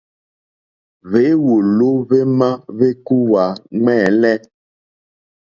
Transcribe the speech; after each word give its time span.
Hwěwòló 1.09 1.89
hwémá 2.07 2.49
hwékúwǃá 2.75 3.45
ŋwɛ́ǃɛ́lɛ́. 3.81 4.35